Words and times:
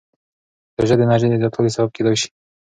روژه 0.79 0.95
د 0.97 1.01
انرژۍ 1.05 1.27
د 1.29 1.35
زیاتوالي 1.41 1.71
سبب 1.75 1.89
کېدای 1.95 2.15
شي. 2.21 2.29